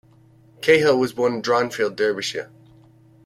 Cahill 0.61 0.97
was 0.97 1.13
born 1.13 1.31
in 1.35 1.41
Dronfield, 1.43 1.95
Derbyshire. 1.95 2.49